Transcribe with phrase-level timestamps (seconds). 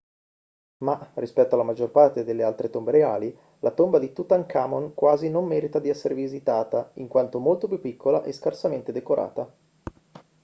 [0.77, 5.45] ma rispetto alla maggior parte delle altre tombe reali la tomba di tutankhamon quasi non
[5.45, 9.55] merita di essere visitata in quanto molto più piccola e scarsamente decorata